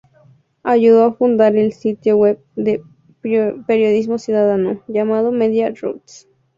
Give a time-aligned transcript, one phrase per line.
[0.63, 2.81] Ayudó a fundar el sitio Web de
[3.21, 6.27] periodismo ciudadano, llamado Media Roots.